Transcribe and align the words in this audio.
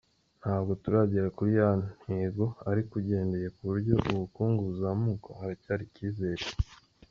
Ntabwo 0.41 0.71
turagera 0.83 1.27
kuri 1.37 1.51
ya 1.59 1.69
ntego 2.01 2.45
ariko 2.71 2.91
ugendeye 3.01 3.47
ku 3.55 3.61
buryo 3.69 3.93
ubukungu 4.13 4.59
buzamuka 4.69 5.27
haracyari 5.39 5.83
icyizere. 5.89 6.43